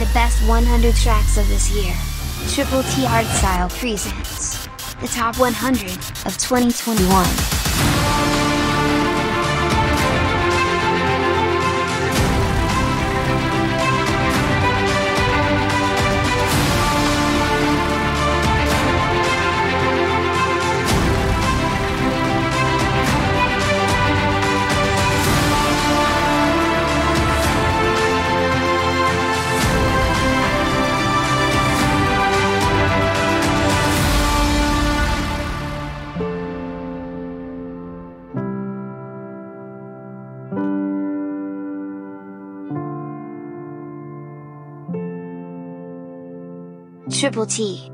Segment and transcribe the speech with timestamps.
[0.00, 1.94] the best 100 tracks of this year.
[2.48, 5.90] Triple T Hardstyle presents the top 100
[6.24, 7.59] of 2021.
[47.20, 47.90] Triple T.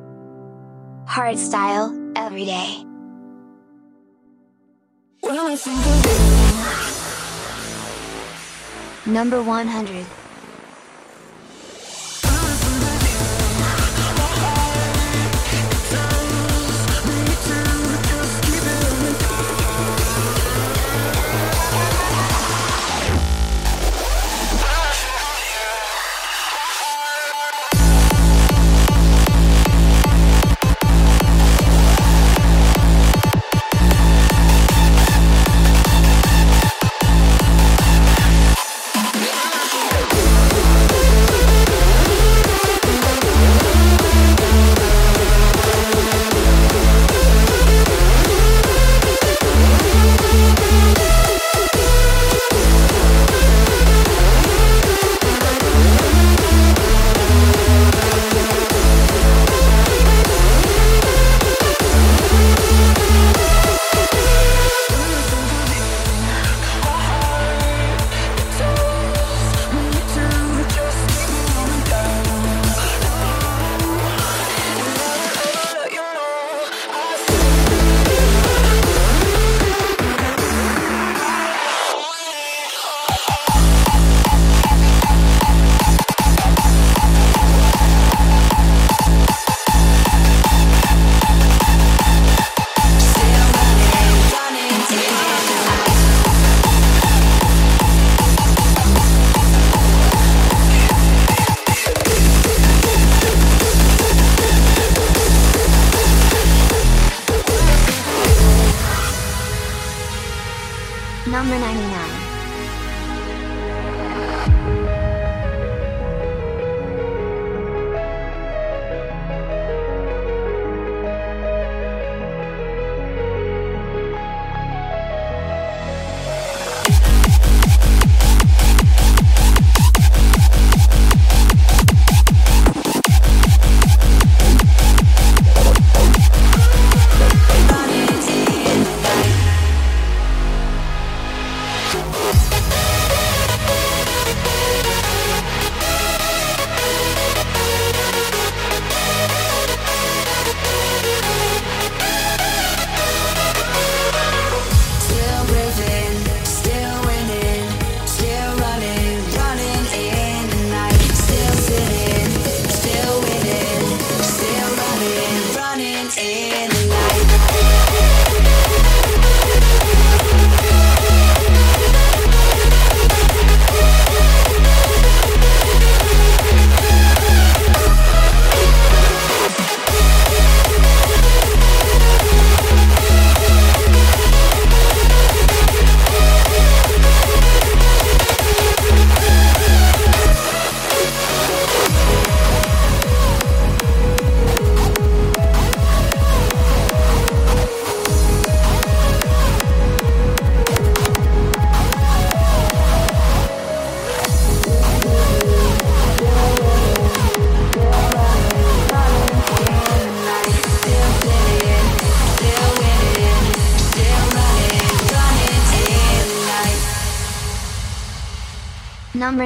[1.05, 2.85] Hardstyle, every day.
[9.05, 10.07] Number 100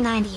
[0.01, 0.30] number 90.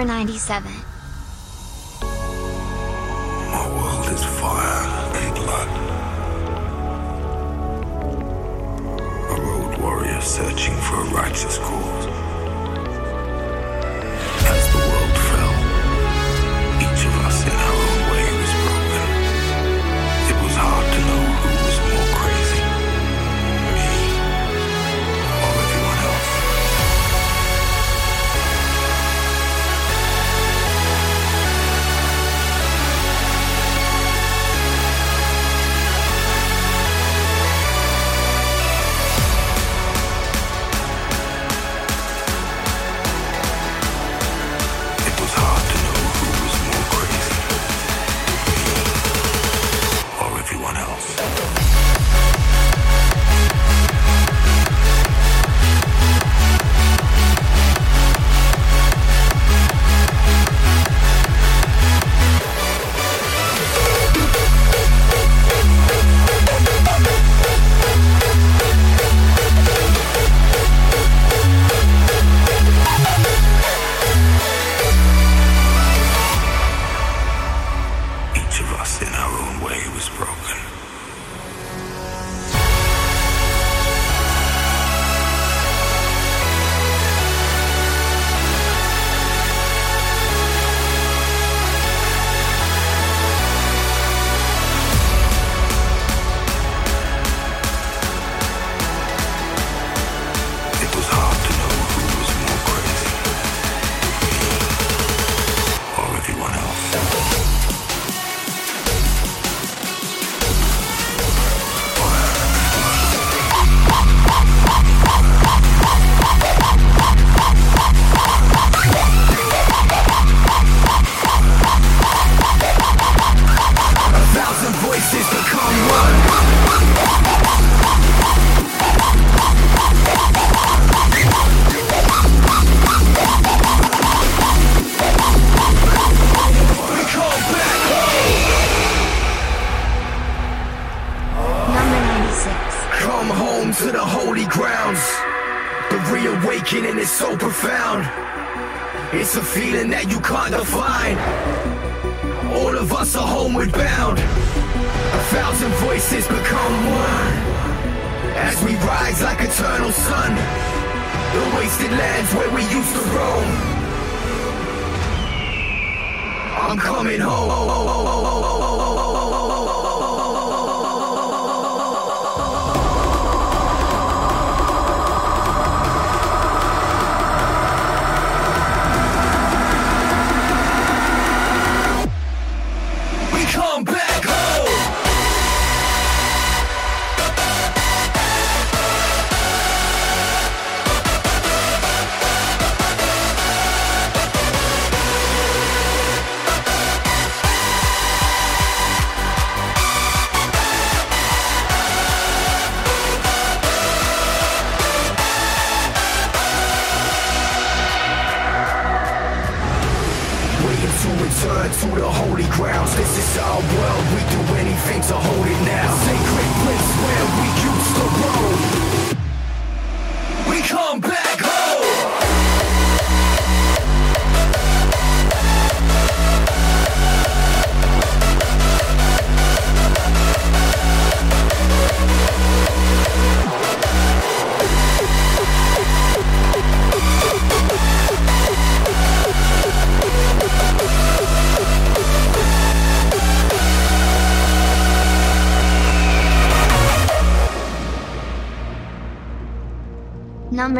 [0.00, 0.72] Number 97.
[3.52, 5.68] My world is fire and blood.
[9.28, 12.19] A road warrior searching for a righteous cause.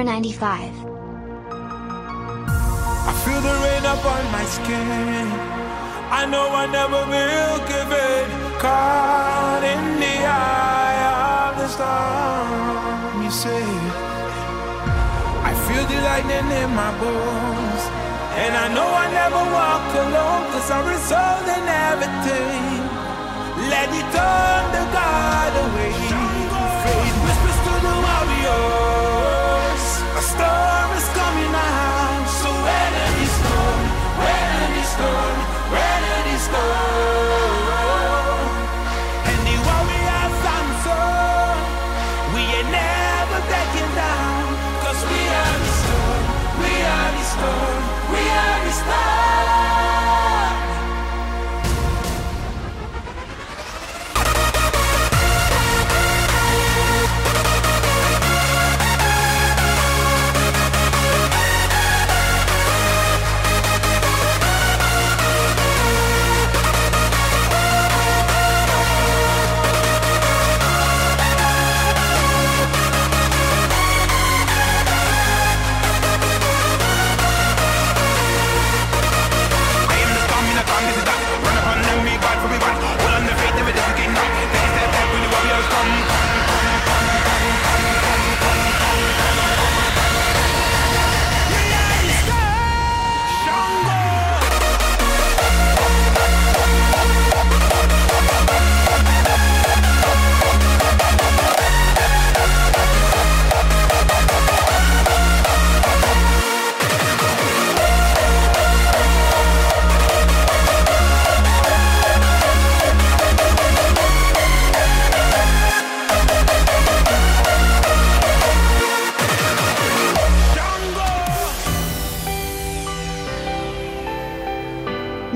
[0.00, 0.72] Number 95.
[3.04, 5.28] I feel the rain up on my skin.
[6.08, 8.26] I know I never will give it.
[8.64, 11.00] Caught in the eye
[11.44, 13.24] of the storm.
[13.24, 13.60] You say,
[15.44, 17.82] I feel the lightning in my bones.
[18.40, 22.88] And I know I never walk alone, cause I'm resolved in everything.
[23.68, 25.92] Let it turn the God away.
[27.20, 28.89] Whispers to the warrior
[30.40, 32.24] storm is coming out.
[32.40, 33.86] So when it is gone,
[34.20, 35.38] when it is gone,
[35.72, 36.89] when it is gone.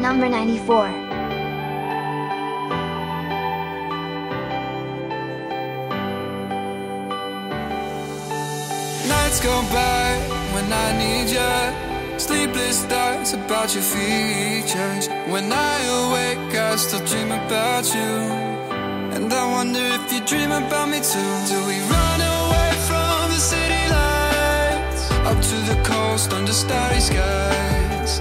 [0.05, 0.91] Number 94.
[9.09, 10.05] Nights go by
[10.53, 12.19] when I need you.
[12.19, 15.09] Sleepless thoughts about your features.
[15.33, 18.13] When I awake, I still dream about you.
[19.17, 21.33] And I wonder if you dream about me too.
[21.49, 25.11] Do we run away from the city lights?
[25.31, 28.21] Up to the coast under starry skies.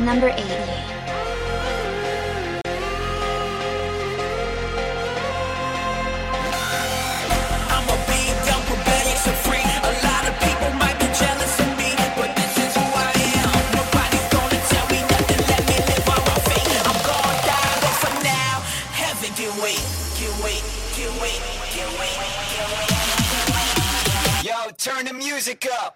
[0.00, 0.99] Number 88.
[25.50, 25.89] music up.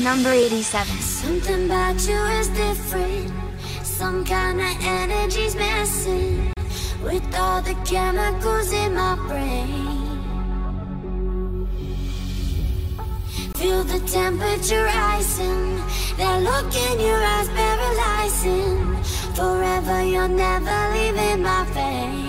[0.00, 0.96] Number 87.
[1.00, 3.32] Something about you is different.
[3.82, 6.52] Some kind of energy's messing
[7.02, 10.18] with all the chemicals in my brain.
[13.56, 15.78] Feel the temperature rising.
[16.16, 19.02] That look in your eyes paralyzing.
[19.34, 22.27] Forever, you're never leaving my face.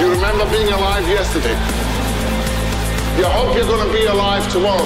[0.00, 1.52] You remember being alive yesterday.
[3.18, 4.78] You hope you're going to be alive tomorrow.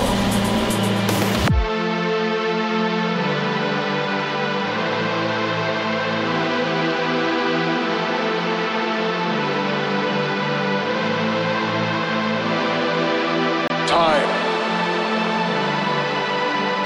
[13.87, 14.31] Time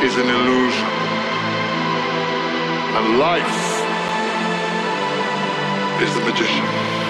[0.05, 0.89] is an illusion.
[2.95, 3.59] And life
[6.03, 7.08] is the magician.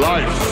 [0.00, 0.43] Life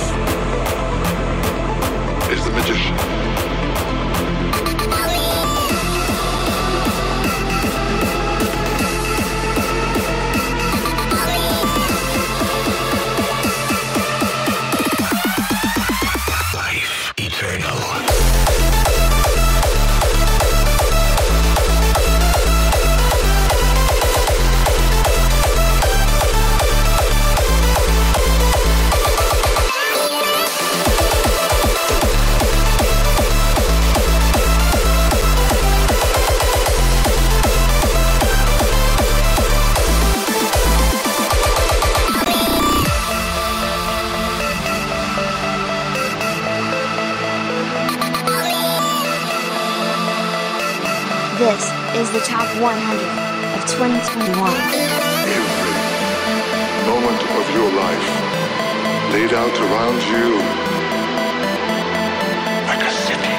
[52.63, 54.55] 100 of 2021.
[55.35, 55.75] Every
[56.87, 58.09] moment of your life
[59.11, 60.39] laid out around you
[62.71, 63.35] like a city.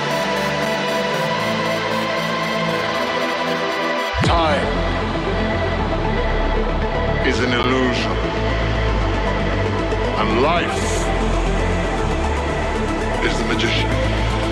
[4.28, 4.68] Time
[7.26, 8.18] is an illusion.
[10.20, 10.84] And life
[13.24, 14.43] is the magician.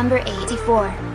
[0.00, 1.09] Number 84.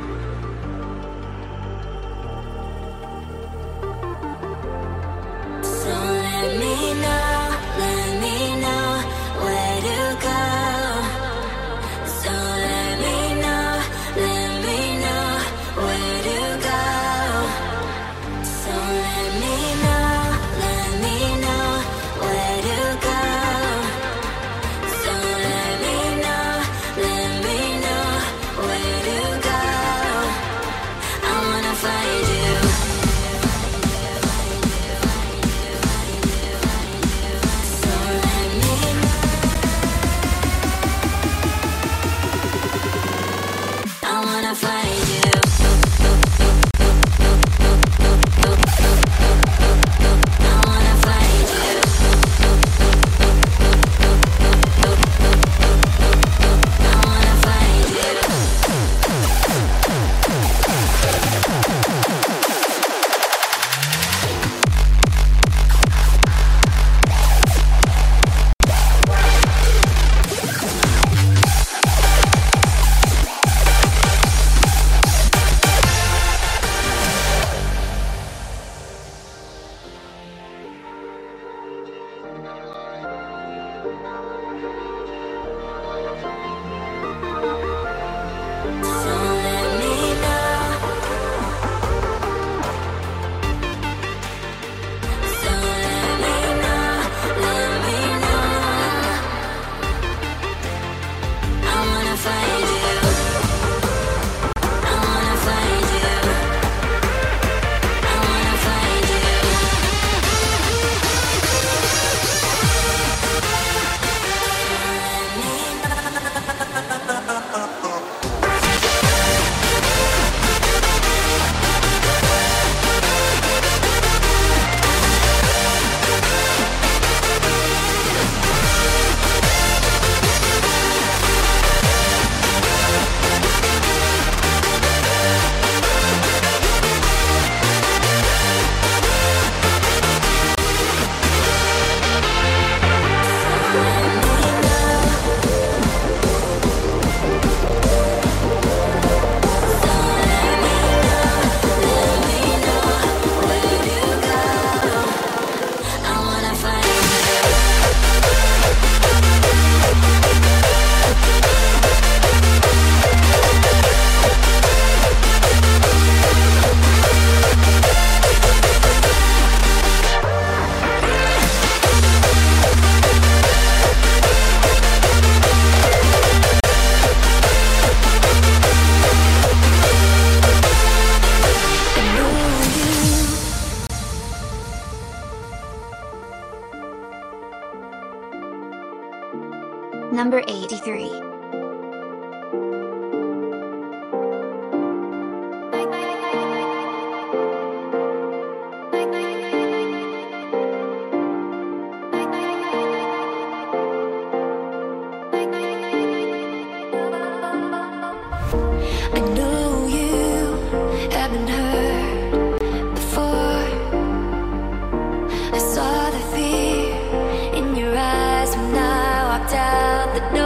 [220.15, 220.44] The door.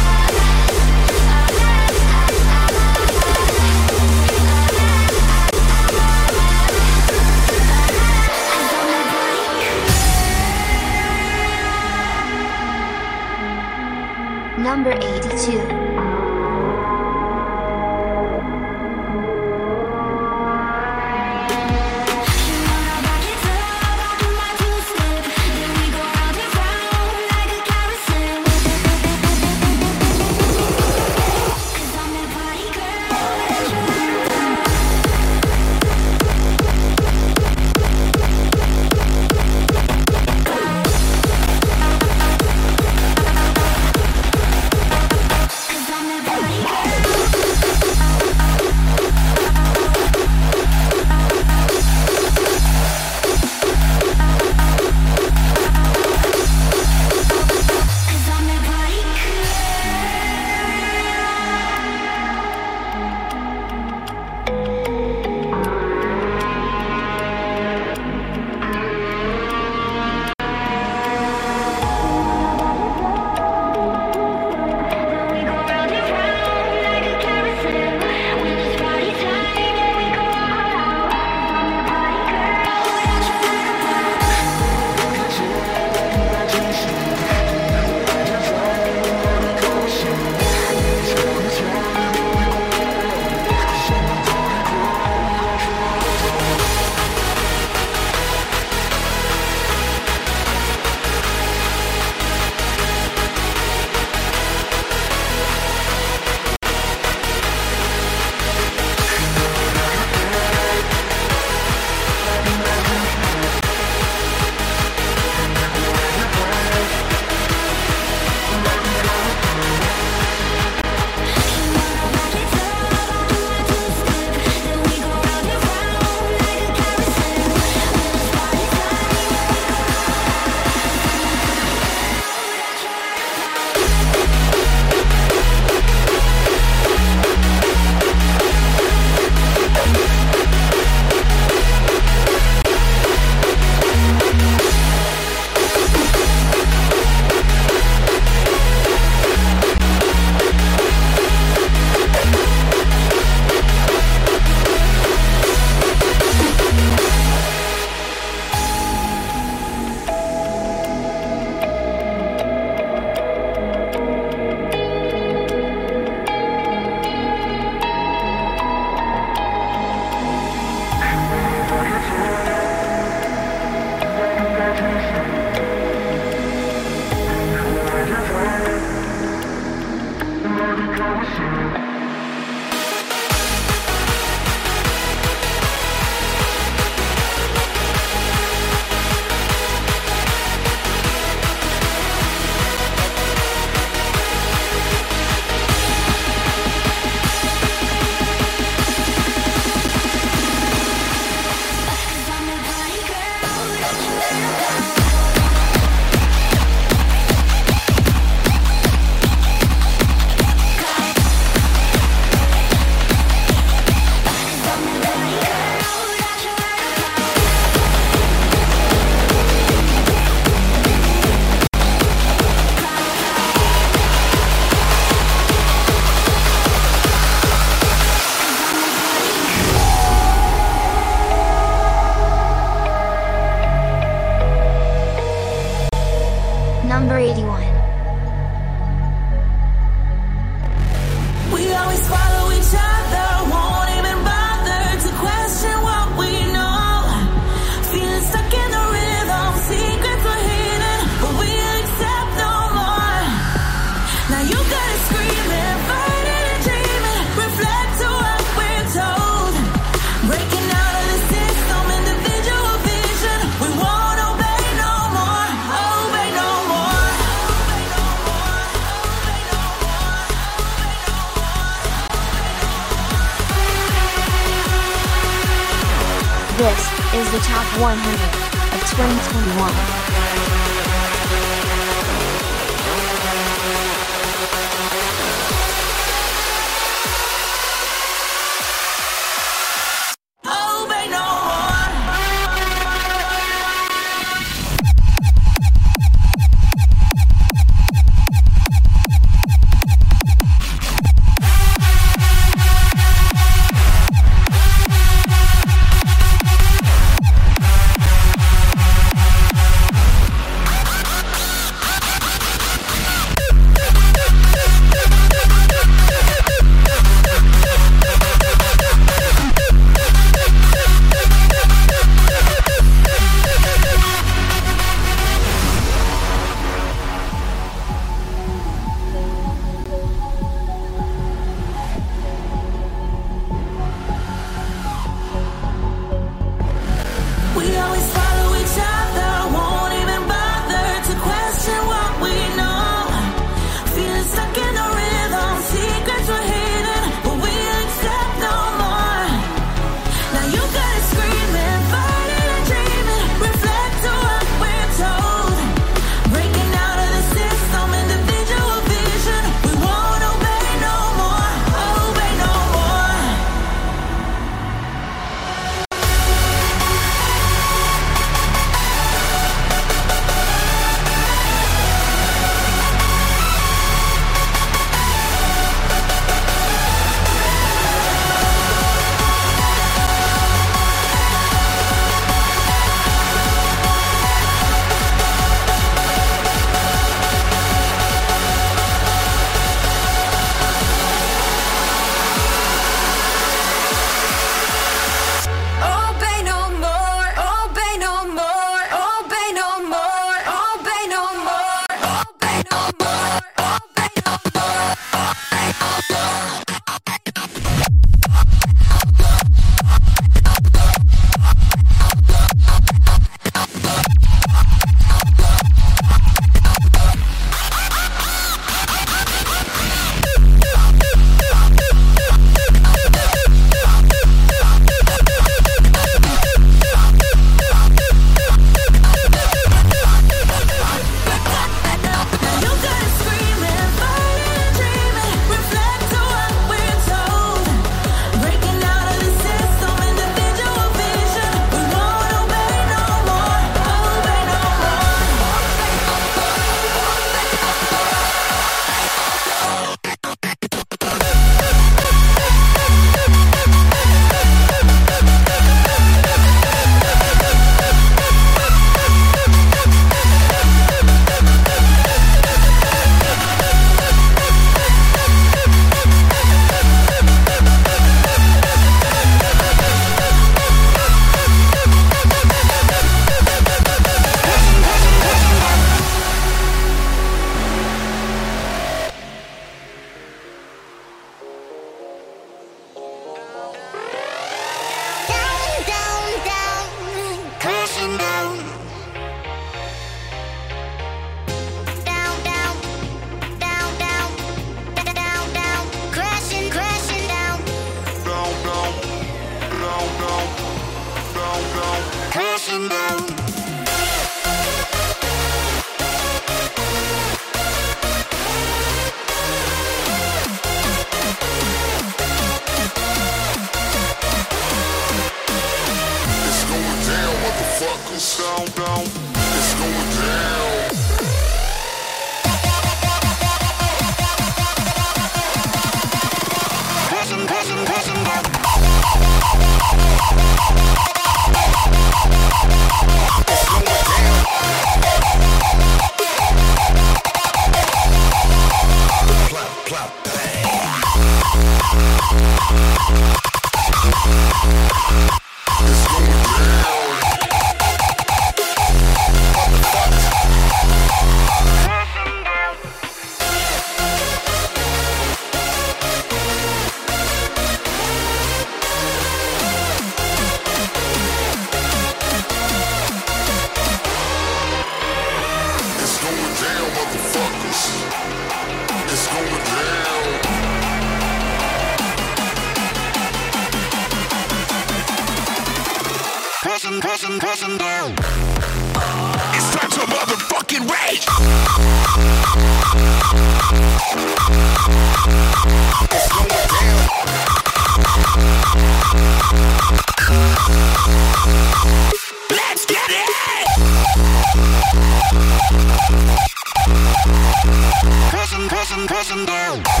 [599.01, 600.00] down, press down.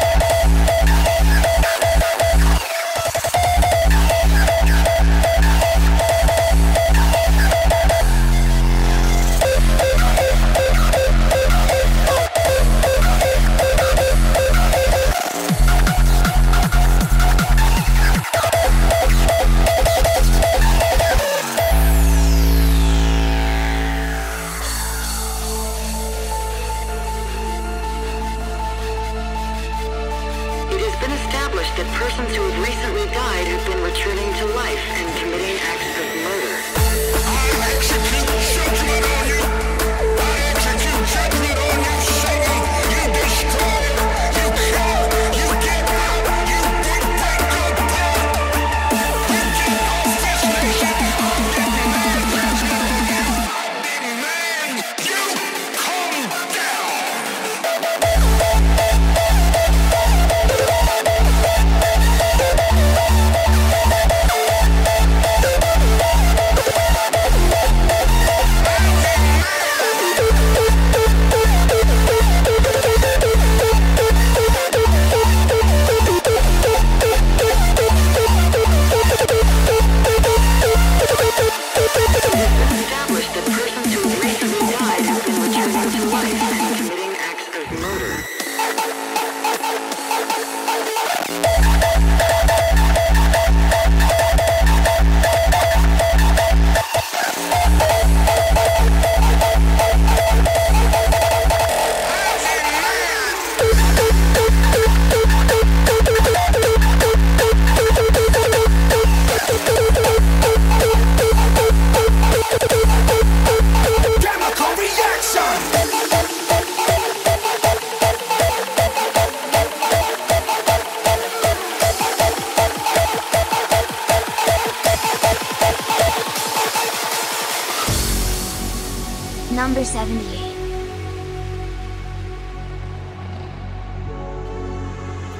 [129.51, 130.55] Number 78.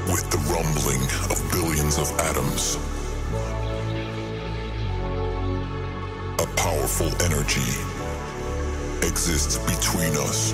[0.08, 1.02] With the rumbling
[1.32, 2.78] of billions of atoms,
[6.40, 7.72] a powerful energy
[9.08, 10.54] exists between us.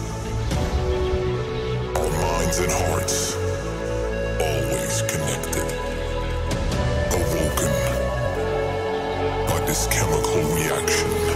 [1.98, 3.36] Our minds and hearts,
[4.40, 5.68] always connected,
[7.12, 7.74] awoken
[9.50, 11.27] by this chemical reaction.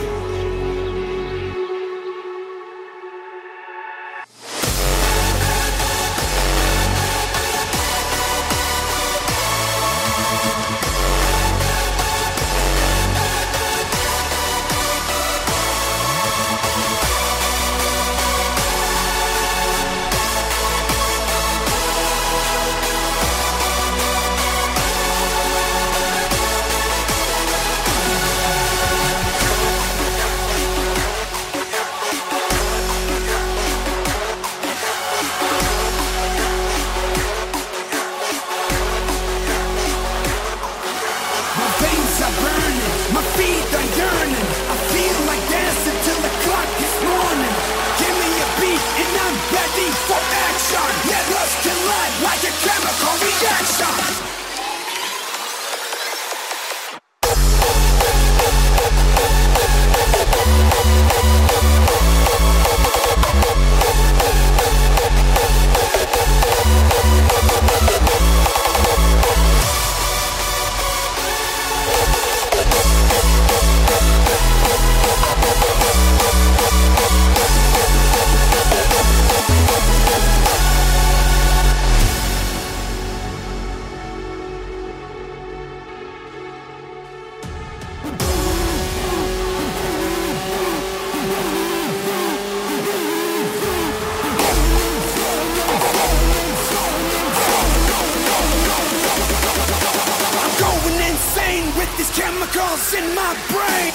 [102.13, 103.91] chemicals in my brain.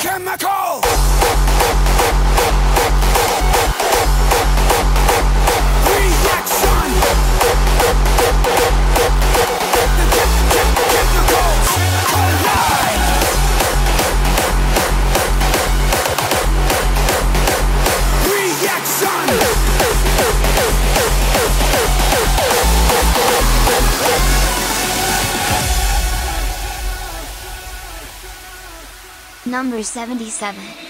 [0.00, 0.80] Chemical.
[5.92, 6.90] Reaction.
[10.92, 11.70] Chemicals
[12.10, 13.02] collide.
[18.32, 19.28] Reaction.
[29.56, 30.85] Number 77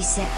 [0.00, 0.33] 76